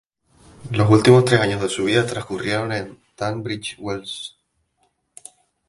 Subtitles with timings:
[0.71, 4.35] Los últimos tres años de su vida transcurrieron en Tunbridge Wells.